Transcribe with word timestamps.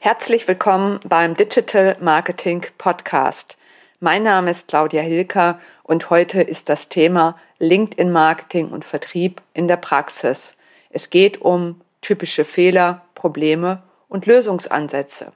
Herzlich 0.00 0.46
willkommen 0.46 1.00
beim 1.08 1.34
Digital 1.34 1.96
Marketing 2.00 2.64
Podcast. 2.78 3.58
Mein 3.98 4.22
Name 4.22 4.52
ist 4.52 4.68
Claudia 4.68 5.02
Hilker 5.02 5.58
und 5.82 6.08
heute 6.08 6.40
ist 6.40 6.68
das 6.68 6.88
Thema 6.88 7.36
LinkedIn 7.58 8.12
Marketing 8.12 8.68
und 8.68 8.84
Vertrieb 8.84 9.42
in 9.54 9.66
der 9.66 9.76
Praxis. 9.76 10.54
Es 10.90 11.10
geht 11.10 11.42
um 11.42 11.80
typische 12.00 12.44
Fehler, 12.44 13.02
Probleme 13.16 13.82
und 14.08 14.26
Lösungsansätze. 14.26 15.32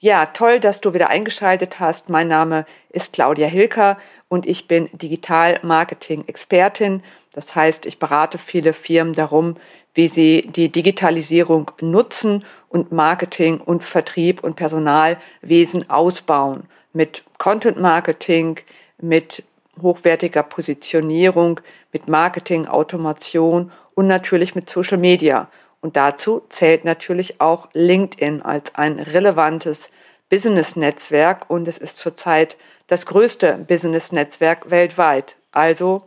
Ja, 0.00 0.26
toll, 0.26 0.60
dass 0.60 0.80
du 0.80 0.92
wieder 0.92 1.08
eingeschaltet 1.08 1.80
hast. 1.80 2.10
Mein 2.10 2.28
Name 2.28 2.66
ist 2.90 3.12
Claudia 3.12 3.46
Hilker 3.46 3.96
und 4.28 4.46
ich 4.46 4.68
bin 4.68 4.90
Digital 4.92 5.58
Marketing 5.62 6.24
Expertin. 6.26 7.02
Das 7.32 7.54
heißt, 7.54 7.86
ich 7.86 7.98
berate 7.98 8.38
viele 8.38 8.72
Firmen 8.72 9.14
darum, 9.14 9.56
wie 9.94 10.08
sie 10.08 10.42
die 10.48 10.70
Digitalisierung 10.70 11.70
nutzen 11.80 12.44
und 12.68 12.92
Marketing 12.92 13.60
und 13.60 13.82
Vertrieb 13.84 14.42
und 14.42 14.56
Personalwesen 14.56 15.88
ausbauen. 15.88 16.64
Mit 16.92 17.24
Content 17.38 17.80
Marketing, 17.80 18.58
mit 19.00 19.42
hochwertiger 19.80 20.42
Positionierung, 20.42 21.60
mit 21.92 22.08
Marketing, 22.08 22.66
Automation 22.66 23.72
und 23.94 24.06
natürlich 24.06 24.54
mit 24.54 24.68
Social 24.68 24.98
Media. 24.98 25.48
Und 25.84 25.96
dazu 25.96 26.40
zählt 26.48 26.86
natürlich 26.86 27.42
auch 27.42 27.68
LinkedIn 27.74 28.40
als 28.40 28.74
ein 28.74 28.98
relevantes 28.98 29.90
Business-Netzwerk 30.30 31.50
und 31.50 31.68
es 31.68 31.76
ist 31.76 31.98
zurzeit 31.98 32.56
das 32.86 33.04
größte 33.04 33.58
Business-Netzwerk 33.68 34.70
weltweit. 34.70 35.36
Also 35.52 36.04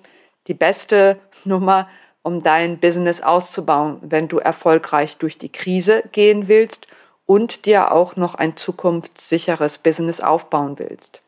die 0.47 0.55
beste 0.55 1.19
Nummer 1.45 1.87
um 2.23 2.41
dein 2.41 2.79
Business 2.79 3.21
auszubauen, 3.21 3.99
wenn 4.01 4.27
du 4.27 4.39
erfolgreich 4.39 5.19
durch 5.19 5.37
die 5.37 5.51
Krise 5.51 6.01
gehen 6.11 6.47
willst 6.47 6.87
und 7.27 7.67
dir 7.67 7.91
auch 7.91 8.15
noch 8.15 8.33
ein 8.33 8.57
zukunftssicheres 8.57 9.77
Business 9.77 10.21
aufbauen 10.21 10.79
willst. 10.79 11.21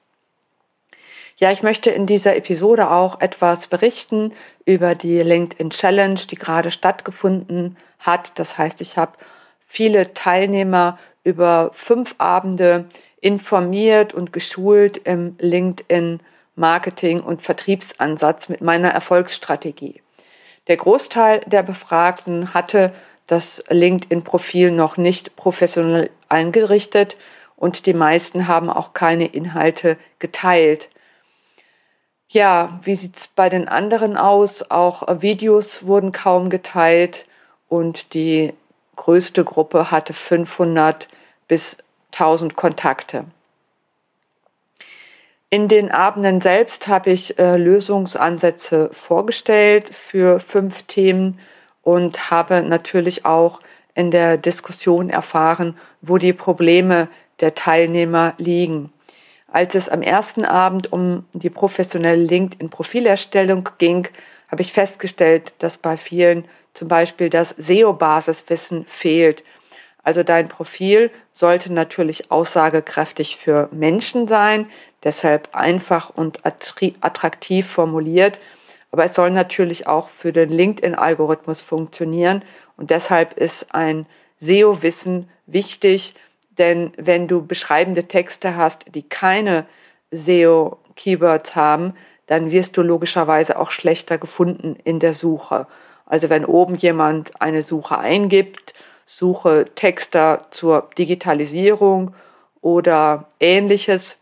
Ja, 1.39 1.53
ich 1.53 1.63
möchte 1.63 1.89
in 1.89 2.05
dieser 2.05 2.35
Episode 2.35 2.91
auch 2.91 3.21
etwas 3.21 3.67
berichten 3.67 4.33
über 4.65 4.93
die 4.93 5.21
LinkedIn 5.21 5.69
Challenge, 5.69 6.19
die 6.29 6.35
gerade 6.35 6.69
stattgefunden 6.69 7.77
hat. 7.97 8.37
Das 8.37 8.57
heißt, 8.57 8.81
ich 8.81 8.97
habe 8.97 9.13
viele 9.65 10.13
Teilnehmer 10.13 10.99
über 11.23 11.69
fünf 11.71 12.15
Abende 12.17 12.89
informiert 13.21 14.13
und 14.13 14.33
geschult 14.33 14.97
im 14.97 15.37
LinkedIn 15.39 16.19
Marketing 16.57 17.21
und 17.21 17.41
Vertriebsansatz 17.41 18.49
mit 18.49 18.59
meiner 18.59 18.89
Erfolgsstrategie. 18.89 20.01
Der 20.67 20.75
Großteil 20.75 21.39
der 21.45 21.63
Befragten 21.63 22.53
hatte 22.53 22.91
das 23.27 23.63
LinkedIn-Profil 23.69 24.71
noch 24.71 24.97
nicht 24.97 25.37
professionell 25.37 26.09
eingerichtet 26.27 27.15
und 27.55 27.85
die 27.85 27.93
meisten 27.93 28.49
haben 28.49 28.69
auch 28.69 28.91
keine 28.91 29.27
Inhalte 29.27 29.97
geteilt. 30.19 30.89
Ja, 32.31 32.79
wie 32.83 32.93
sieht's 32.93 33.27
bei 33.27 33.49
den 33.49 33.67
anderen 33.67 34.15
aus? 34.15 34.69
Auch 34.69 35.21
Videos 35.21 35.87
wurden 35.87 36.11
kaum 36.11 36.51
geteilt 36.51 37.25
und 37.67 38.13
die 38.13 38.53
größte 38.95 39.43
Gruppe 39.43 39.89
hatte 39.89 40.13
500 40.13 41.07
bis 41.47 41.77
1000 42.11 42.55
Kontakte. 42.55 43.25
In 45.49 45.67
den 45.67 45.89
Abenden 45.89 46.39
selbst 46.39 46.87
habe 46.87 47.09
ich 47.09 47.39
äh, 47.39 47.57
Lösungsansätze 47.57 48.91
vorgestellt 48.93 49.89
für 49.91 50.39
fünf 50.39 50.83
Themen 50.83 51.39
und 51.81 52.29
habe 52.29 52.61
natürlich 52.61 53.25
auch 53.25 53.59
in 53.95 54.11
der 54.11 54.37
Diskussion 54.37 55.09
erfahren, 55.09 55.75
wo 56.01 56.19
die 56.19 56.33
Probleme 56.33 57.07
der 57.39 57.55
Teilnehmer 57.55 58.35
liegen. 58.37 58.93
Als 59.51 59.75
es 59.75 59.89
am 59.89 60.01
ersten 60.01 60.45
Abend 60.45 60.91
um 60.91 61.25
die 61.33 61.49
professionelle 61.49 62.21
LinkedIn-Profilerstellung 62.23 63.69
ging, 63.77 64.07
habe 64.49 64.61
ich 64.61 64.73
festgestellt, 64.73 65.53
dass 65.59 65.77
bei 65.77 65.97
vielen 65.97 66.45
zum 66.73 66.87
Beispiel 66.87 67.29
das 67.29 67.49
SEO-Basiswissen 67.57 68.85
fehlt. 68.85 69.43
Also 70.03 70.23
dein 70.23 70.47
Profil 70.47 71.11
sollte 71.33 71.73
natürlich 71.73 72.31
aussagekräftig 72.31 73.37
für 73.37 73.69
Menschen 73.71 74.27
sein, 74.27 74.67
deshalb 75.03 75.53
einfach 75.53 76.09
und 76.09 76.39
attraktiv 76.45 77.67
formuliert. 77.67 78.39
Aber 78.91 79.05
es 79.05 79.13
soll 79.13 79.29
natürlich 79.29 79.87
auch 79.87 80.09
für 80.09 80.31
den 80.31 80.49
LinkedIn-Algorithmus 80.49 81.61
funktionieren. 81.61 82.43
Und 82.77 82.91
deshalb 82.91 83.33
ist 83.33 83.73
ein 83.73 84.05
SEO-Wissen 84.37 85.29
wichtig, 85.45 86.15
denn 86.59 86.91
wenn 86.97 87.27
du 87.27 87.45
beschreibende 87.45 88.07
Texte 88.07 88.55
hast, 88.55 88.85
die 88.93 89.03
keine 89.03 89.65
SEO-Keywords 90.11 91.55
haben, 91.55 91.93
dann 92.27 92.51
wirst 92.51 92.77
du 92.77 92.83
logischerweise 92.83 93.57
auch 93.57 93.71
schlechter 93.71 94.17
gefunden 94.17 94.77
in 94.83 94.99
der 94.99 95.13
Suche. 95.13 95.65
Also 96.05 96.29
wenn 96.29 96.45
oben 96.45 96.75
jemand 96.75 97.41
eine 97.41 97.63
Suche 97.63 97.97
eingibt, 97.97 98.73
suche 99.05 99.65
Texter 99.73 100.45
zur 100.51 100.89
Digitalisierung 100.97 102.13
oder 102.61 103.29
ähnliches, 103.39 104.17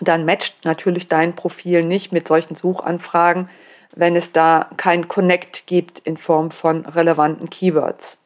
dann 0.00 0.24
matcht 0.24 0.64
natürlich 0.64 1.08
dein 1.08 1.34
Profil 1.34 1.82
nicht 1.82 2.12
mit 2.12 2.28
solchen 2.28 2.54
Suchanfragen, 2.54 3.48
wenn 3.96 4.14
es 4.14 4.30
da 4.30 4.70
kein 4.76 5.08
Connect 5.08 5.66
gibt 5.66 5.98
in 6.00 6.16
Form 6.16 6.52
von 6.52 6.86
relevanten 6.86 7.50
Keywords. 7.50 8.20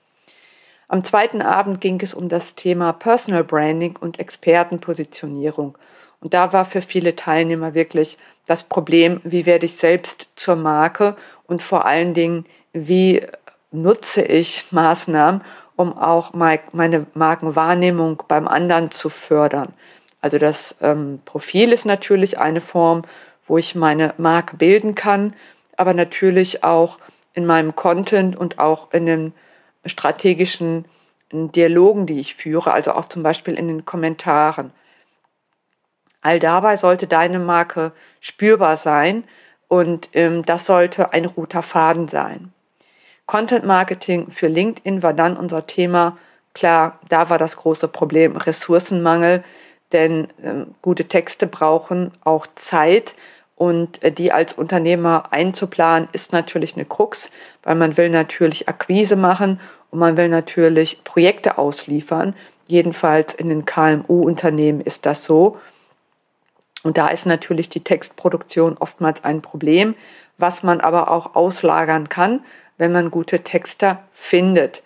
Am 0.93 1.05
zweiten 1.05 1.41
Abend 1.41 1.81
ging 1.81 1.99
es 2.03 2.13
um 2.13 2.29
das 2.29 2.55
Thema 2.55 2.93
Personal 2.93 3.45
Branding 3.45 3.97
und 3.99 4.21
Expertenpositionierung. 4.21 5.79
Und 6.21 6.35
da 6.35 6.53
war 6.53 6.67
für 6.67 6.83
viele 6.83 7.17
Teilnehmer 7.17 7.73
wirklich 7.73 8.19
das 8.47 8.63
Problem, 8.63 9.19
wie 9.25 9.47
werde 9.47 9.65
ich 9.65 9.77
selbst 9.77 10.29
zur 10.37 10.55
Marke 10.55 11.17
und 11.47 11.63
vor 11.63 11.87
allen 11.87 12.13
Dingen, 12.13 12.45
wie 12.75 13.23
nutze 13.71 14.21
ich 14.21 14.71
Maßnahmen, 14.71 15.41
um 15.77 15.97
auch 15.97 16.35
meine 16.35 17.07
Markenwahrnehmung 17.15 18.23
beim 18.29 18.47
anderen 18.47 18.91
zu 18.91 19.09
fördern. 19.09 19.73
Also 20.21 20.37
das 20.37 20.77
ähm, 20.83 21.21
Profil 21.25 21.73
ist 21.73 21.87
natürlich 21.87 22.39
eine 22.39 22.61
Form, 22.61 23.05
wo 23.47 23.57
ich 23.57 23.75
meine 23.75 24.13
Marke 24.19 24.59
bilden 24.59 24.95
kann, 24.95 25.33
aber 25.75 25.95
natürlich 25.95 26.65
auch 26.65 26.99
in 27.33 27.47
meinem 27.47 27.75
Content 27.75 28.37
und 28.37 28.59
auch 28.59 28.93
in 28.93 29.07
den 29.07 29.33
strategischen 29.85 30.85
Dialogen, 31.33 32.07
die 32.07 32.21
ich 32.21 32.35
führe, 32.35 32.73
also 32.73 32.93
auch 32.93 33.07
zum 33.07 33.23
Beispiel 33.23 33.55
in 33.55 33.69
den 33.69 33.85
Kommentaren. 33.85 34.73
All 36.21 36.39
dabei 36.39 36.77
sollte 36.77 37.07
deine 37.07 37.39
Marke 37.39 37.93
spürbar 38.21 38.77
sein 38.77 39.25
und 39.69 40.11
ähm, 40.13 40.45
das 40.45 40.67
sollte 40.67 41.13
ein 41.13 41.25
roter 41.25 41.63
Faden 41.63 42.07
sein. 42.07 42.53
Content 43.27 43.65
Marketing 43.65 44.31
für 44.31 44.49
LinkedIn 44.49 45.03
war 45.03 45.15
dann 45.15 45.37
unser 45.37 45.67
Thema. 45.67 46.19
Klar, 46.55 47.01
da 47.09 47.31
war 47.31 47.39
das 47.39 47.57
große 47.57 47.89
Problem 47.89 48.37
Ressourcenmangel 48.37 49.43
denn 49.93 50.29
ähm, 50.43 50.75
gute 50.83 51.07
Texte 51.07 51.47
brauchen 51.47 52.13
auch 52.23 52.47
Zeit 52.55 53.15
und 53.57 54.03
äh, 54.03 54.13
die 54.13 54.33
als 54.33 54.53
Unternehmer 54.53 55.33
einzuplanen 55.33 56.09
ist 56.13 56.33
natürlich 56.33 56.75
eine 56.75 56.85
Krux, 56.85 57.31
weil 57.63 57.75
man 57.75 57.97
will 57.97 58.09
natürlich 58.09 58.69
Akquise 58.69 59.17
machen 59.17 59.61
und 59.91 59.99
man 59.99 60.17
will 60.17 60.29
natürlich 60.29 61.05
Projekte 61.05 61.59
ausliefern. 61.59 62.35
Jedenfalls 62.67 63.35
in 63.35 63.49
den 63.49 63.65
KMU-Unternehmen 63.65 64.81
ist 64.81 65.07
das 65.07 65.25
so. 65.25 65.59
Und 66.83 66.99
da 66.99 67.09
ist 67.09 67.27
natürlich 67.27 67.69
die 67.69 67.85
Textproduktion 67.85 68.77
oftmals 68.79 69.23
ein 69.25 69.43
Problem, 69.43 69.95
was 70.39 70.63
man 70.63 70.81
aber 70.81 71.11
auch 71.11 71.37
auslagern 71.37 72.09
kann, 72.09 72.45
wenn 72.79 72.93
man 72.93 73.11
gute 73.11 73.45
Texter 73.45 74.03
findet. 74.13 74.83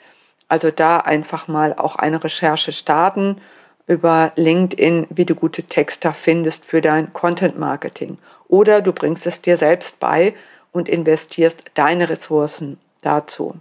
Also 0.49 0.71
da 0.71 0.99
einfach 0.99 1.49
mal 1.49 1.75
auch 1.75 1.97
eine 1.97 2.23
Recherche 2.23 2.73
starten 2.73 3.41
über 3.87 4.33
LinkedIn, 4.37 5.07
wie 5.11 5.25
du 5.25 5.35
gute 5.35 5.63
Texter 5.63 6.13
findest 6.13 6.65
für 6.65 6.81
dein 6.81 7.13
Content 7.13 7.59
Marketing. 7.59 8.17
Oder 8.49 8.83
du 8.83 8.93
bringst 8.93 9.27
es 9.27 9.41
dir 9.41 9.57
selbst 9.57 10.01
bei 10.01 10.35
und 10.73 10.89
investierst 10.89 11.63
deine 11.75 12.09
Ressourcen 12.09 12.79
dazu. 13.01 13.55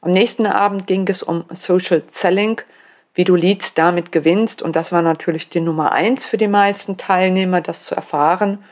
Am 0.00 0.12
nächsten 0.12 0.46
Abend 0.46 0.86
ging 0.86 1.06
es 1.08 1.22
um 1.22 1.44
Social 1.52 2.02
Selling, 2.10 2.60
wie 3.14 3.24
du 3.24 3.34
Leads 3.34 3.74
damit 3.74 4.12
gewinnst. 4.12 4.62
Und 4.62 4.76
das 4.76 4.92
war 4.92 5.02
natürlich 5.02 5.48
die 5.48 5.60
Nummer 5.60 5.92
eins 5.92 6.24
für 6.24 6.38
die 6.38 6.48
meisten 6.48 6.96
Teilnehmer, 6.96 7.60
das 7.60 7.84
zu 7.84 7.94
erfahren. 7.94 8.64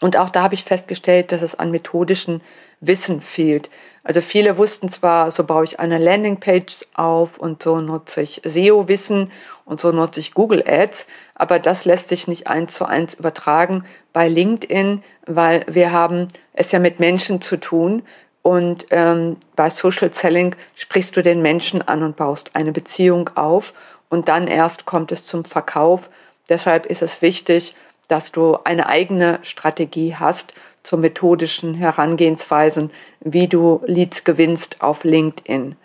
Und 0.00 0.16
auch 0.16 0.30
da 0.30 0.42
habe 0.42 0.54
ich 0.54 0.64
festgestellt, 0.64 1.32
dass 1.32 1.42
es 1.42 1.56
an 1.56 1.70
methodischen 1.72 2.40
Wissen 2.80 3.20
fehlt. 3.20 3.68
Also 4.04 4.20
viele 4.20 4.56
wussten 4.56 4.88
zwar, 4.88 5.32
so 5.32 5.42
baue 5.44 5.64
ich 5.64 5.80
eine 5.80 5.98
Landingpage 5.98 6.86
auf 6.94 7.36
und 7.38 7.62
so 7.62 7.80
nutze 7.80 8.22
ich 8.22 8.40
SEO-Wissen 8.44 9.32
und 9.64 9.80
so 9.80 9.90
nutze 9.90 10.20
ich 10.20 10.32
Google 10.34 10.62
Ads, 10.66 11.06
aber 11.34 11.58
das 11.58 11.84
lässt 11.84 12.08
sich 12.08 12.28
nicht 12.28 12.46
eins 12.46 12.74
zu 12.74 12.86
eins 12.86 13.14
übertragen 13.14 13.84
bei 14.12 14.28
LinkedIn, 14.28 15.02
weil 15.26 15.66
wir 15.68 15.90
haben 15.90 16.28
es 16.52 16.70
ja 16.72 16.78
mit 16.78 17.00
Menschen 17.00 17.40
zu 17.40 17.56
tun 17.56 18.02
Und 18.42 18.86
ähm, 18.90 19.36
bei 19.56 19.68
Social 19.68 20.12
Selling 20.14 20.56
sprichst 20.74 21.14
du 21.16 21.22
den 21.22 21.42
Menschen 21.42 21.82
an 21.82 22.02
und 22.02 22.16
baust 22.16 22.50
eine 22.54 22.72
Beziehung 22.72 23.28
auf 23.34 23.72
und 24.08 24.28
dann 24.28 24.46
erst 24.46 24.86
kommt 24.86 25.12
es 25.12 25.26
zum 25.26 25.44
Verkauf. 25.44 26.08
Deshalb 26.48 26.86
ist 26.86 27.02
es 27.02 27.20
wichtig, 27.20 27.74
dass 28.08 28.32
du 28.32 28.56
eine 28.64 28.86
eigene 28.86 29.38
Strategie 29.42 30.16
hast 30.16 30.54
zu 30.82 30.96
methodischen 30.96 31.74
Herangehensweisen, 31.74 32.90
wie 33.20 33.46
du 33.46 33.82
Leads 33.86 34.24
gewinnst 34.24 34.80
auf 34.80 35.04
LinkedIn. 35.04 35.76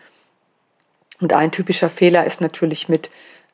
Und 1.20 1.34
ein 1.34 1.52
typischer 1.52 1.90
Fehler 1.90 2.26
ist 2.26 2.42
natürlich 2.42 2.90
mit 2.90 3.10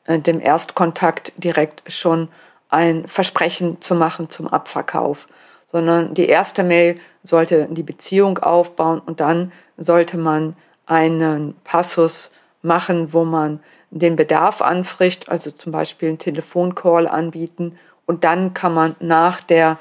äh, 0.06 0.18
dem 0.18 0.40
Erstkontakt 0.40 1.32
direkt 1.36 1.82
schon 1.92 2.28
ein 2.68 3.06
Versprechen 3.08 3.80
zu 3.80 3.94
machen 3.94 4.30
zum 4.30 4.46
Abverkauf, 4.46 5.26
sondern 5.72 6.14
die 6.14 6.26
erste 6.26 6.62
Mail 6.62 6.96
sollte 7.22 7.66
die 7.70 7.82
Beziehung 7.82 8.38
aufbauen 8.38 9.00
und 9.00 9.20
dann 9.20 9.52
sollte 9.76 10.16
man 10.18 10.56
einen 10.86 11.54
Passus 11.64 12.30
machen, 12.62 13.12
wo 13.12 13.24
man 13.24 13.60
den 13.90 14.14
Bedarf 14.16 14.62
anfricht, 14.62 15.28
also 15.28 15.50
zum 15.50 15.72
Beispiel 15.72 16.10
einen 16.10 16.18
Telefoncall 16.18 17.08
anbieten 17.08 17.76
und 18.10 18.24
dann 18.24 18.54
kann 18.54 18.74
man 18.74 18.96
nach 18.98 19.40
der 19.40 19.78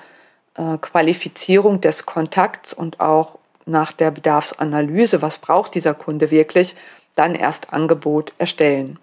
äh, 0.54 0.78
Qualifizierung 0.78 1.81
des 1.81 2.06
Kontakts 2.06 2.74
und 2.74 3.00
auch 3.00 3.40
nach 3.66 3.92
der 3.92 4.12
Bedarfsanalyse, 4.12 5.24
was 5.24 5.40
braucht 5.40 5.74
dieser 5.74 5.96
Kunde 5.96 6.30
wirklich, 6.30 6.76
dann 7.16 7.34
erst 7.34 7.74
Angebot 7.74 8.34
erstellen. 8.38 9.00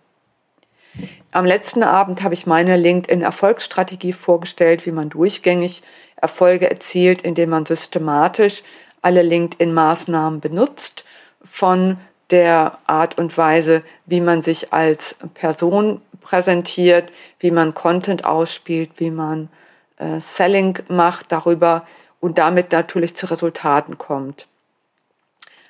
Am 1.32 1.44
letzten 1.44 1.82
Abend 1.82 2.22
habe 2.22 2.34
ich 2.34 2.46
meine 2.46 2.76
LinkedIn-Erfolgsstrategie 2.76 4.12
vorgestellt, 4.12 4.86
wie 4.86 4.92
man 4.92 5.10
durchgängig 5.10 5.82
Erfolge 6.14 6.70
erzielt, 6.70 7.22
indem 7.22 7.50
man 7.50 7.66
systematisch 7.66 8.62
alle 9.02 9.22
LinkedIn-Maßnahmen 9.22 10.38
benutzt, 10.38 11.02
von 11.42 11.98
der 12.30 12.78
Art 12.86 13.18
und 13.18 13.36
Weise, 13.38 13.82
wie 14.06 14.20
man 14.20 14.42
sich 14.42 14.72
als 14.72 15.16
Person 15.34 16.00
präsentiert, 16.20 17.12
wie 17.38 17.50
man 17.50 17.74
Content 17.74 18.24
ausspielt, 18.24 18.90
wie 18.96 19.10
man 19.10 19.48
äh, 19.98 20.20
Selling 20.20 20.78
macht 20.88 21.30
darüber 21.30 21.86
und 22.20 22.38
damit 22.38 22.72
natürlich 22.72 23.14
zu 23.14 23.26
Resultaten 23.26 23.98
kommt. 23.98 24.48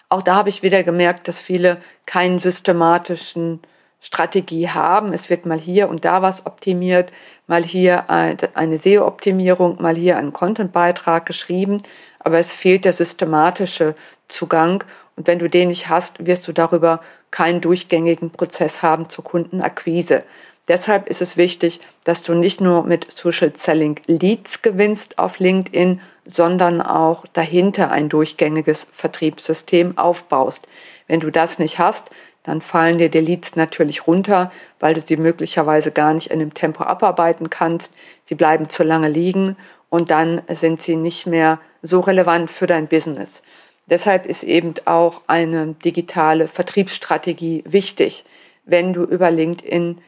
Auch 0.09 0.23
da 0.23 0.37
habe 0.37 0.49
ich 0.49 0.63
wieder 0.63 0.83
gemerkt, 0.83 1.29
dass 1.29 1.41
viele 1.41 1.79
keinen 2.07 2.39
systematischen 2.39 3.61
Strategie 4.01 4.69
haben. 4.69 5.13
Es 5.13 5.31
wird 5.31 5.47
mal 5.47 5.59
hier 5.59 5.89
und 5.89 6.05
da 6.05 6.23
was 6.23 6.47
optimiert, 6.47 7.11
mal 7.47 7.65
hier 7.65 8.09
eine 8.09 8.79
SEO-Optimierung, 8.79 9.83
mal 9.83 9.97
hier 9.97 10.17
ein 10.17 10.33
Content-Beitrag 10.33 11.27
geschrieben, 11.27 11.83
aber 12.21 12.39
es 12.39 12.53
fehlt 12.53 12.85
der 12.85 12.93
systematische 12.93 13.95
Zugang. 14.29 14.85
Und 15.17 15.27
wenn 15.27 15.39
du 15.39 15.49
den 15.49 15.69
nicht 15.69 15.89
hast, 15.89 16.25
wirst 16.25 16.47
du 16.47 16.53
darüber 16.53 17.01
keinen 17.31 17.61
durchgängigen 17.61 18.31
Prozess 18.31 18.83
haben 18.83 19.09
zur 19.09 19.25
Kundenakquise. 19.25 20.21
Deshalb 20.69 21.09
ist 21.09 21.23
es 21.23 21.37
wichtig, 21.37 21.81
dass 22.05 22.23
du 22.23 22.35
nicht 22.35 22.61
nur 22.61 22.85
mit 22.85 23.11
Social 23.11 23.53
Selling 23.57 24.01
Leads 24.07 24.63
gewinnst 24.63 25.19
auf 25.19 25.39
LinkedIn, 25.39 26.01
sondern 26.25 26.83
auch 26.83 27.25
dahinter 27.33 27.91
ein 27.93 28.09
durchgängiges 28.09 28.87
Vertriebssystem 28.91 29.97
aufbaust. 29.97 30.67
Wenn 31.07 31.21
du 31.21 31.31
das 31.31 31.61
nicht 31.61 31.79
hast, 31.79 32.11
dann 32.43 32.61
fallen 32.61 32.99
dir 32.99 33.09
die 33.09 33.21
Leads 33.21 33.57
natürlich 33.57 34.07
runter, 34.07 34.51
weil 34.81 34.95
du 34.95 35.01
sie 35.01 35.17
möglicherweise 35.17 35.93
gar 35.93 36.15
nicht 36.15 36.31
in 36.31 36.41
einem 36.41 36.55
Tempo 36.55 36.83
abarbeiten 36.85 37.49
kannst. 37.49 37.95
Sie 38.25 38.35
bleiben 38.35 38.69
zu 38.69 38.83
lange 38.83 39.09
liegen 39.09 39.57
und 39.89 40.11
dann 40.11 40.43
sind 40.49 40.83
sie 40.83 40.97
nicht 40.97 41.27
mehr 41.27 41.61
so 41.83 42.01
relevant 42.01 42.51
für 42.51 42.67
dein 42.67 42.89
Business. 42.89 43.43
Deshalb 43.89 44.27
ist 44.27 44.43
eben 44.43 44.75
auch 44.85 45.23
eine 45.27 45.75
digitale 45.85 46.49
Vertriebsstrategie 46.49 47.63
wichtig, 47.67 48.25
wenn 48.65 48.93
du 48.93 49.05
über 49.05 49.31
LinkedIn 49.31 49.99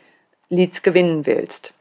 Leads 0.49 0.83
gewinnen 0.83 1.27
willst. 1.27 1.75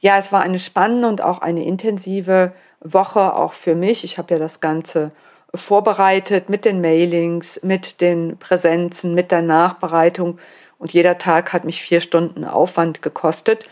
Ja, 0.00 0.18
es 0.18 0.32
war 0.32 0.42
eine 0.42 0.58
spannende 0.58 1.08
und 1.08 1.20
auch 1.20 1.38
eine 1.38 1.64
intensive 1.64 2.52
Woche 2.80 3.36
auch 3.36 3.52
für 3.52 3.74
mich. 3.74 4.04
Ich 4.04 4.18
habe 4.18 4.34
ja 4.34 4.38
das 4.38 4.60
Ganze 4.60 5.10
vorbereitet 5.54 6.48
mit 6.48 6.64
den 6.64 6.80
Mailings, 6.80 7.60
mit 7.62 8.00
den 8.00 8.38
Präsenzen, 8.38 9.14
mit 9.14 9.30
der 9.30 9.42
Nachbereitung 9.42 10.38
und 10.78 10.92
jeder 10.92 11.18
Tag 11.18 11.52
hat 11.52 11.64
mich 11.64 11.82
vier 11.82 12.00
Stunden 12.00 12.44
Aufwand 12.44 13.02
gekostet, 13.02 13.64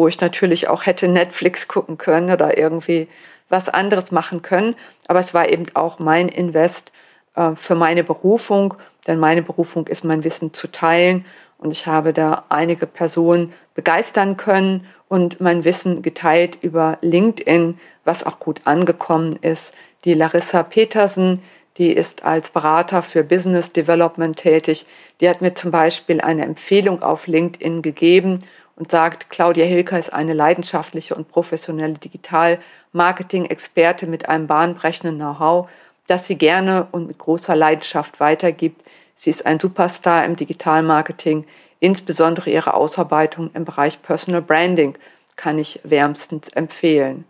wo 0.00 0.08
ich 0.08 0.18
natürlich 0.18 0.66
auch 0.66 0.86
hätte 0.86 1.08
Netflix 1.08 1.68
gucken 1.68 1.98
können 1.98 2.30
oder 2.30 2.56
irgendwie 2.56 3.06
was 3.50 3.68
anderes 3.68 4.12
machen 4.12 4.40
können. 4.40 4.74
Aber 5.08 5.20
es 5.20 5.34
war 5.34 5.50
eben 5.50 5.66
auch 5.74 5.98
mein 5.98 6.30
Invest 6.30 6.90
äh, 7.34 7.54
für 7.54 7.74
meine 7.74 8.02
Berufung, 8.02 8.72
denn 9.06 9.20
meine 9.20 9.42
Berufung 9.42 9.86
ist 9.88 10.02
mein 10.02 10.24
Wissen 10.24 10.54
zu 10.54 10.68
teilen 10.68 11.26
und 11.58 11.70
ich 11.70 11.86
habe 11.86 12.14
da 12.14 12.44
einige 12.48 12.86
Personen 12.86 13.52
begeistern 13.74 14.38
können 14.38 14.86
und 15.08 15.42
mein 15.42 15.64
Wissen 15.64 16.00
geteilt 16.00 16.56
über 16.62 16.96
LinkedIn, 17.02 17.78
was 18.06 18.24
auch 18.24 18.38
gut 18.38 18.60
angekommen 18.64 19.38
ist. 19.42 19.74
Die 20.06 20.14
Larissa 20.14 20.62
Petersen, 20.62 21.42
die 21.76 21.92
ist 21.92 22.24
als 22.24 22.48
Berater 22.48 23.02
für 23.02 23.22
Business 23.22 23.70
Development 23.70 24.34
tätig. 24.34 24.86
Die 25.20 25.28
hat 25.28 25.42
mir 25.42 25.52
zum 25.52 25.70
Beispiel 25.70 26.22
eine 26.22 26.46
Empfehlung 26.46 27.02
auf 27.02 27.26
LinkedIn 27.26 27.82
gegeben 27.82 28.38
und 28.80 28.90
sagt, 28.90 29.28
Claudia 29.28 29.66
Hilker 29.66 29.98
ist 29.98 30.10
eine 30.10 30.32
leidenschaftliche 30.32 31.14
und 31.14 31.28
professionelle 31.28 31.98
Digital-Marketing-Experte 31.98 34.06
mit 34.06 34.30
einem 34.30 34.46
bahnbrechenden 34.46 35.16
Know-how, 35.16 35.68
das 36.06 36.26
sie 36.26 36.38
gerne 36.38 36.88
und 36.90 37.06
mit 37.06 37.18
großer 37.18 37.54
Leidenschaft 37.54 38.20
weitergibt. 38.20 38.80
Sie 39.14 39.28
ist 39.28 39.44
ein 39.44 39.60
Superstar 39.60 40.24
im 40.24 40.34
Digitalmarketing, 40.34 41.44
insbesondere 41.78 42.48
ihre 42.48 42.72
Ausarbeitung 42.72 43.50
im 43.52 43.66
Bereich 43.66 44.00
Personal 44.00 44.40
Branding 44.40 44.96
kann 45.36 45.58
ich 45.58 45.80
wärmstens 45.84 46.48
empfehlen. 46.48 47.26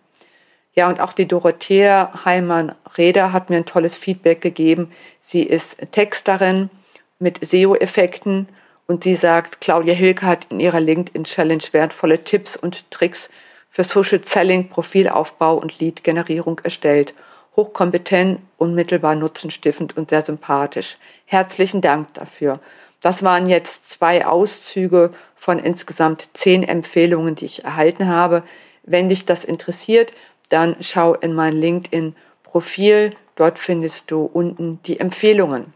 Ja, 0.75 0.89
und 0.89 1.01
auch 1.01 1.13
die 1.13 1.27
Dorothea 1.27 2.13
Heimann-Reder 2.25 3.33
hat 3.33 3.51
mir 3.51 3.57
ein 3.57 3.67
tolles 3.67 3.97
Feedback 3.97 4.41
gegeben. 4.41 4.93
Sie 5.19 5.43
ist 5.43 5.79
Texterin 5.91 6.71
mit 7.19 7.45
SEO-Effekten 7.45 8.47
und 8.91 9.05
sie 9.05 9.15
sagt, 9.15 9.61
Claudia 9.61 9.95
Hilke 9.95 10.27
hat 10.27 10.49
in 10.51 10.59
ihrer 10.59 10.81
LinkedIn-Challenge 10.81 11.63
wertvolle 11.71 12.25
Tipps 12.25 12.57
und 12.57 12.91
Tricks 12.91 13.31
für 13.71 13.85
Social 13.85 14.25
Selling, 14.25 14.69
Profilaufbau 14.69 15.55
und 15.55 15.79
Lead-Generierung 15.79 16.61
erstellt 16.65 17.15
hochkompetent, 17.55 18.41
unmittelbar 18.59 19.15
nutzenstiftend 19.15 19.97
und 19.97 20.11
sehr 20.11 20.23
sympathisch. 20.23 20.99
Herzlichen 21.25 21.81
Dank 21.81 22.15
dafür. 22.15 22.59
Das 23.01 23.23
waren 23.23 23.47
jetzt 23.47 23.89
zwei 23.89 24.27
Auszüge 24.27 25.13
von 25.37 25.61
insgesamt 25.61 26.29
zehn 26.33 26.65
Empfehlungen, 26.65 27.37
die 27.37 27.45
ich 27.45 27.65
erhalten 27.65 28.09
habe. 28.09 28.43
Wenn 28.83 29.09
dich 29.09 29.25
das 29.25 29.45
interessiert, 29.45 30.11
dann 30.49 30.75
schau 30.81 31.15
in 31.15 31.33
mein 31.33 31.55
LinkedIn-Profil. 31.55 33.15
Dort 33.37 33.61
findest 33.61 34.11
du 34.11 34.25
unten 34.25 34.81
die 34.83 34.99
Empfehlungen. 34.99 35.75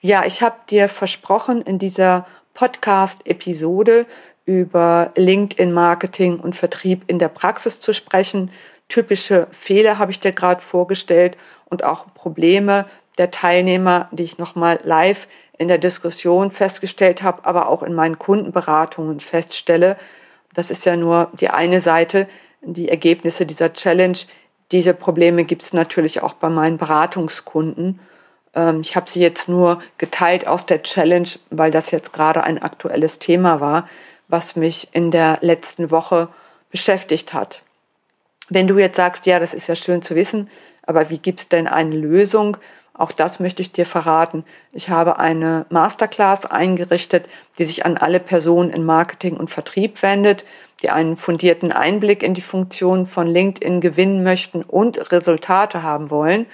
Ja, 0.00 0.24
ich 0.24 0.42
habe 0.42 0.56
dir 0.70 0.88
versprochen, 0.88 1.62
in 1.62 1.78
dieser 1.78 2.26
Podcast-Episode 2.54 4.06
über 4.44 5.12
LinkedIn-Marketing 5.16 6.40
und 6.40 6.56
Vertrieb 6.56 7.04
in 7.06 7.18
der 7.18 7.28
Praxis 7.28 7.80
zu 7.80 7.92
sprechen 7.92 8.50
typische 8.88 9.48
Fehler 9.50 9.98
habe 9.98 10.10
ich 10.10 10.20
dir 10.20 10.32
gerade 10.32 10.60
vorgestellt 10.60 11.36
und 11.66 11.84
auch 11.84 12.06
Probleme 12.14 12.86
der 13.18 13.30
Teilnehmer, 13.30 14.08
die 14.12 14.22
ich 14.22 14.38
nochmal 14.38 14.80
live 14.82 15.28
in 15.58 15.68
der 15.68 15.78
Diskussion 15.78 16.50
festgestellt 16.50 17.22
habe, 17.22 17.44
aber 17.44 17.68
auch 17.68 17.82
in 17.82 17.94
meinen 17.94 18.18
Kundenberatungen 18.18 19.20
feststelle. 19.20 19.96
Das 20.54 20.70
ist 20.70 20.86
ja 20.86 20.96
nur 20.96 21.30
die 21.34 21.50
eine 21.50 21.80
Seite, 21.80 22.28
die 22.62 22.88
Ergebnisse 22.88 23.44
dieser 23.44 23.72
Challenge. 23.72 24.18
Diese 24.72 24.94
Probleme 24.94 25.44
gibt 25.44 25.62
es 25.62 25.72
natürlich 25.72 26.22
auch 26.22 26.34
bei 26.34 26.48
meinen 26.48 26.78
Beratungskunden. 26.78 28.00
Ähm, 28.54 28.80
ich 28.80 28.96
habe 28.96 29.10
sie 29.10 29.20
jetzt 29.20 29.48
nur 29.48 29.82
geteilt 29.98 30.46
aus 30.46 30.66
der 30.66 30.82
Challenge, 30.82 31.28
weil 31.50 31.70
das 31.70 31.90
jetzt 31.90 32.12
gerade 32.12 32.42
ein 32.44 32.62
aktuelles 32.62 33.18
Thema 33.18 33.60
war, 33.60 33.88
was 34.28 34.56
mich 34.56 34.88
in 34.92 35.10
der 35.10 35.38
letzten 35.40 35.90
Woche 35.90 36.28
beschäftigt 36.70 37.32
hat. 37.32 37.62
Wenn 38.50 38.66
du 38.66 38.78
jetzt 38.78 38.96
sagst, 38.96 39.26
ja, 39.26 39.38
das 39.38 39.54
ist 39.54 39.66
ja 39.66 39.74
schön 39.74 40.02
zu 40.02 40.14
wissen, 40.14 40.48
aber 40.82 41.10
wie 41.10 41.18
gibt's 41.18 41.48
denn 41.48 41.66
eine 41.66 41.94
Lösung? 41.94 42.56
Auch 42.94 43.12
das 43.12 43.38
möchte 43.38 43.62
ich 43.62 43.70
dir 43.70 43.86
verraten. 43.86 44.44
Ich 44.72 44.88
habe 44.88 45.18
eine 45.18 45.66
Masterclass 45.68 46.46
eingerichtet, 46.46 47.28
die 47.58 47.64
sich 47.64 47.86
an 47.86 47.96
alle 47.96 48.18
Personen 48.18 48.70
in 48.70 48.84
Marketing 48.84 49.36
und 49.36 49.50
Vertrieb 49.50 50.02
wendet, 50.02 50.44
die 50.82 50.90
einen 50.90 51.16
fundierten 51.16 51.70
Einblick 51.70 52.22
in 52.24 52.34
die 52.34 52.40
Funktion 52.40 53.06
von 53.06 53.28
LinkedIn 53.28 53.80
gewinnen 53.80 54.24
möchten 54.24 54.62
und 54.62 55.12
Resultate 55.12 55.82
haben 55.82 56.10
wollen. 56.10 56.46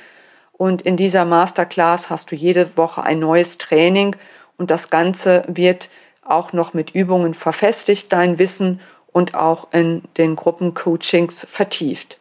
Und 0.57 0.83
in 0.83 0.97
dieser 0.97 1.25
Masterclass 1.25 2.11
hast 2.11 2.31
du 2.31 2.37
jede 2.37 2.77
Woche 2.77 3.03
ein 3.03 3.19
neues 3.19 3.59
Training 3.59 4.17
und 4.57 4.71
das 4.71 4.89
Ganze 4.89 5.43
wird 5.49 5.89
auch 6.23 6.53
noch 6.53 6.75
mit 6.75 6.91
Übungen 6.93 7.35
verfestigt, 7.35 8.13
dein 8.13 8.39
Wissen 8.39 8.81
und 9.13 9.35
auch 9.35 9.69
in 9.73 10.03
den 10.17 10.37
Gruppencoachings 10.37 11.47
vertieft. 11.51 12.19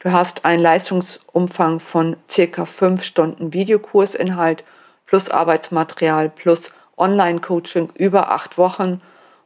Du 0.00 0.12
hast 0.12 0.44
einen 0.44 0.62
Leistungsumfang 0.62 1.80
von 1.80 2.16
circa 2.28 2.66
fünf 2.66 3.02
Stunden 3.02 3.52
Videokursinhalt 3.52 4.62
plus 5.06 5.30
Arbeitsmaterial 5.30 6.30
plus 6.30 6.70
Online-Coaching 6.96 7.90
über 7.94 8.30
acht 8.30 8.58
Wochen. 8.58 9.00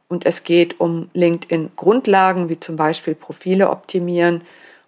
Und 0.09 0.25
es 0.25 0.43
geht 0.43 0.79
um 0.79 1.09
LinkedIn-Grundlagen, 1.13 2.49
wie 2.49 2.59
zum 2.59 2.75
Beispiel 2.75 3.15
Profile 3.15 3.69
optimieren, 3.69 4.41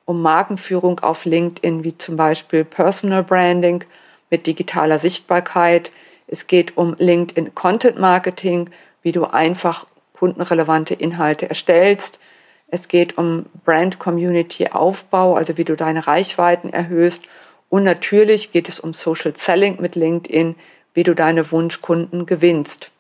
um 0.06 0.22
Markenführung 0.22 1.00
auf 1.00 1.26
LinkedIn, 1.26 1.84
wie 1.84 1.98
zum 1.98 2.16
Beispiel 2.16 2.64
Personal 2.64 3.24
Branding 3.24 3.84
mit 4.30 4.48
digitaler 4.48 5.00
Sichtbarkeit. 5.00 5.92
Es 6.28 6.48
geht 6.48 6.78
um 6.78 6.96
LinkedIn 6.98 7.56
Content 7.56 8.00
Marketing, 8.00 8.70
wie 9.02 9.12
du 9.12 9.26
einfach 9.26 9.86
kundenrelevante 10.14 10.94
Inhalte 10.94 11.50
erstellst. 11.50 12.20
Es 12.68 12.88
geht 12.88 13.18
um 13.18 13.46
Brand 13.64 14.00
Community 14.00 14.68
Aufbau, 14.68 15.36
also 15.36 15.58
wie 15.58 15.64
du 15.64 15.76
deine 15.76 16.08
Reichweiten 16.08 16.72
erhöhst. 16.72 17.24
Und 17.70 17.84
natürlich 17.84 18.52
geht 18.52 18.70
es 18.70 18.80
um 18.80 18.94
Social 18.94 19.36
Selling 19.36 19.82
mit 19.82 19.96
LinkedIn, 19.96 20.56
wie 20.94 21.04
du 21.04 21.14
deine 21.14 21.52
Wunschkunden 21.52 22.26
gewinnst. 22.26 22.92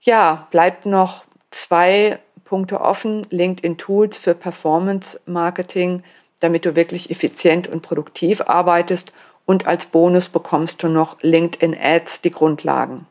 Ja, 0.00 0.48
bleibt 0.50 0.86
noch 0.86 1.24
zwei 1.50 2.18
Punkte 2.46 2.80
offen. 2.80 3.26
LinkedIn 3.28 3.76
Tools 3.76 4.16
für 4.16 4.34
Performance 4.34 5.20
Marketing, 5.26 6.02
damit 6.40 6.64
du 6.64 6.74
wirklich 6.74 7.10
effizient 7.10 7.68
und 7.68 7.82
produktiv 7.82 8.40
arbeitest. 8.40 9.10
Und 9.44 9.66
als 9.66 9.84
Bonus 9.86 10.28
bekommst 10.30 10.82
du 10.82 10.88
noch 10.88 11.18
LinkedIn 11.20 11.76
Ads, 11.78 12.22
die 12.22 12.30
Grundlagen. 12.30 13.06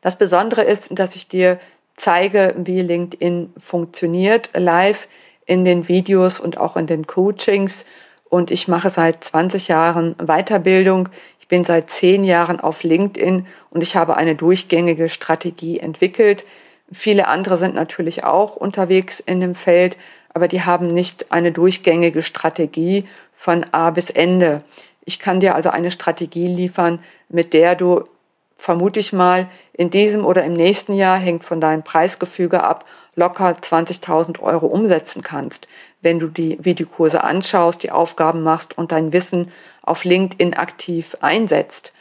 Das 0.00 0.16
Besondere 0.16 0.62
ist, 0.62 0.98
dass 0.98 1.14
ich 1.14 1.28
dir 1.28 1.58
zeige, 1.96 2.54
wie 2.58 2.80
LinkedIn 2.80 3.52
funktioniert, 3.58 4.50
live 4.54 5.06
in 5.46 5.64
den 5.64 5.88
Videos 5.88 6.40
und 6.40 6.58
auch 6.58 6.76
in 6.76 6.86
den 6.86 7.06
Coachings. 7.06 7.84
Und 8.28 8.50
ich 8.50 8.66
mache 8.66 8.90
seit 8.90 9.22
20 9.22 9.68
Jahren 9.68 10.14
Weiterbildung. 10.16 11.08
Ich 11.40 11.48
bin 11.48 11.64
seit 11.64 11.90
10 11.90 12.24
Jahren 12.24 12.60
auf 12.60 12.82
LinkedIn 12.82 13.46
und 13.70 13.82
ich 13.82 13.94
habe 13.94 14.16
eine 14.16 14.34
durchgängige 14.34 15.08
Strategie 15.08 15.78
entwickelt. 15.78 16.44
Viele 16.92 17.26
andere 17.26 17.56
sind 17.56 17.74
natürlich 17.74 18.24
auch 18.24 18.54
unterwegs 18.56 19.20
in 19.20 19.40
dem 19.40 19.54
Feld, 19.54 19.96
aber 20.34 20.46
die 20.46 20.62
haben 20.62 20.88
nicht 20.88 21.32
eine 21.32 21.50
durchgängige 21.50 22.22
Strategie 22.22 23.08
von 23.34 23.64
A 23.72 23.90
bis 23.90 24.10
Ende. 24.10 24.62
Ich 25.04 25.18
kann 25.18 25.40
dir 25.40 25.54
also 25.54 25.70
eine 25.70 25.90
Strategie 25.90 26.48
liefern, 26.48 27.00
mit 27.28 27.54
der 27.54 27.74
du 27.74 28.04
vermute 28.62 29.00
ich 29.00 29.12
mal, 29.12 29.48
in 29.72 29.90
diesem 29.90 30.24
oder 30.24 30.44
im 30.44 30.52
nächsten 30.52 30.94
Jahr, 30.94 31.18
hängt 31.18 31.42
von 31.42 31.60
deinem 31.60 31.82
Preisgefüge 31.82 32.62
ab, 32.62 32.84
locker 33.16 33.56
20.000 33.60 34.38
Euro 34.40 34.66
umsetzen 34.66 35.22
kannst, 35.22 35.66
wenn 36.00 36.20
du 36.20 36.28
die 36.28 36.58
Videokurse 36.62 37.24
anschaust, 37.24 37.82
die 37.82 37.90
Aufgaben 37.90 38.42
machst 38.42 38.78
und 38.78 38.92
dein 38.92 39.12
Wissen 39.12 39.50
auf 39.82 40.04
LinkedIn 40.04 40.54
aktiv 40.54 41.16
einsetzt. 41.20 41.92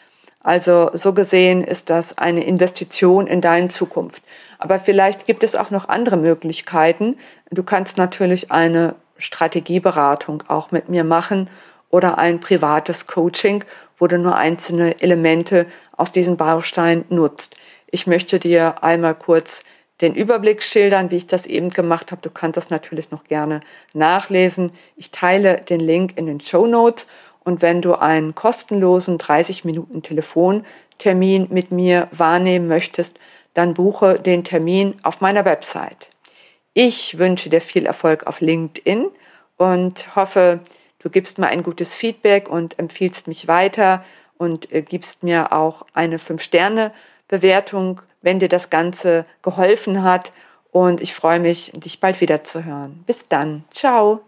Also 0.43 0.89
so 0.93 1.13
gesehen 1.13 1.63
ist 1.63 1.89
das 1.89 2.17
eine 2.17 2.43
Investition 2.43 3.27
in 3.27 3.41
deine 3.41 3.67
Zukunft. 3.67 4.23
Aber 4.57 4.79
vielleicht 4.79 5.27
gibt 5.27 5.43
es 5.43 5.55
auch 5.55 5.69
noch 5.69 5.87
andere 5.87 6.17
Möglichkeiten. 6.17 7.17
Du 7.51 7.63
kannst 7.63 7.97
natürlich 7.97 8.51
eine 8.51 8.95
Strategieberatung 9.17 10.43
auch 10.47 10.71
mit 10.71 10.89
mir 10.89 11.03
machen 11.03 11.49
oder 11.89 12.17
ein 12.17 12.39
privates 12.39 13.05
Coaching, 13.05 13.63
wo 13.97 14.07
du 14.07 14.17
nur 14.17 14.35
einzelne 14.35 14.99
Elemente 15.01 15.67
aus 15.95 16.11
diesen 16.11 16.37
Bausteinen 16.37 17.05
nutzt. 17.09 17.55
Ich 17.91 18.07
möchte 18.07 18.39
dir 18.39 18.83
einmal 18.83 19.13
kurz 19.13 19.63
den 20.01 20.15
Überblick 20.15 20.63
schildern, 20.63 21.11
wie 21.11 21.17
ich 21.17 21.27
das 21.27 21.45
eben 21.45 21.69
gemacht 21.69 22.11
habe. 22.11 22.23
Du 22.23 22.31
kannst 22.31 22.57
das 22.57 22.71
natürlich 22.71 23.11
noch 23.11 23.25
gerne 23.25 23.61
nachlesen. 23.93 24.71
Ich 24.95 25.11
teile 25.11 25.57
den 25.57 25.79
Link 25.79 26.17
in 26.17 26.25
den 26.25 26.39
Show 26.39 26.65
Notes 26.65 27.07
und 27.43 27.61
wenn 27.61 27.81
du 27.81 27.95
einen 27.95 28.35
kostenlosen 28.35 29.17
30 29.17 29.65
Minuten 29.65 30.03
Telefontermin 30.03 31.47
mit 31.49 31.71
mir 31.71 32.07
wahrnehmen 32.11 32.67
möchtest, 32.67 33.19
dann 33.53 33.73
buche 33.73 34.19
den 34.19 34.43
Termin 34.43 34.95
auf 35.03 35.21
meiner 35.21 35.45
Website. 35.45 36.09
Ich 36.73 37.17
wünsche 37.17 37.49
dir 37.49 37.61
viel 37.61 37.85
Erfolg 37.85 38.27
auf 38.27 38.39
LinkedIn 38.39 39.07
und 39.57 40.15
hoffe, 40.15 40.61
du 40.99 41.09
gibst 41.09 41.37
mir 41.37 41.47
ein 41.47 41.63
gutes 41.63 41.93
Feedback 41.93 42.49
und 42.49 42.79
empfiehlst 42.79 43.27
mich 43.27 43.47
weiter 43.47 44.03
und 44.37 44.71
äh, 44.71 44.81
gibst 44.81 45.23
mir 45.23 45.51
auch 45.51 45.85
eine 45.93 46.17
5-Sterne-Bewertung, 46.17 48.01
wenn 48.21 48.39
dir 48.39 48.49
das 48.49 48.69
Ganze 48.69 49.25
geholfen 49.41 50.03
hat. 50.03 50.31
Und 50.71 51.01
ich 51.01 51.13
freue 51.13 51.39
mich, 51.39 51.71
dich 51.75 51.99
bald 51.99 52.21
wieder 52.21 52.43
zu 52.43 52.63
hören. 52.63 53.03
Bis 53.05 53.27
dann. 53.27 53.65
Ciao. 53.71 54.21